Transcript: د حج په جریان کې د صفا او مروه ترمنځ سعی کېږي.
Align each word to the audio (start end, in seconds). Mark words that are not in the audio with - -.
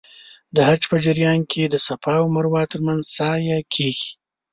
د 0.55 0.57
حج 0.67 0.81
په 0.91 0.97
جریان 1.05 1.39
کې 1.51 1.63
د 1.69 1.75
صفا 1.87 2.15
او 2.21 2.25
مروه 2.35 2.61
ترمنځ 2.71 3.01
سعی 3.15 3.63
کېږي. 3.75 4.09